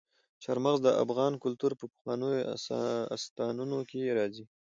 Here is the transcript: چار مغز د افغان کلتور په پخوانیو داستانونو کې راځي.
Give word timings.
چار 0.43 0.57
مغز 0.65 0.79
د 0.83 0.89
افغان 1.03 1.33
کلتور 1.43 1.71
په 1.79 1.85
پخوانیو 1.91 2.45
داستانونو 3.11 3.77
کې 3.89 4.15
راځي. 4.17 4.45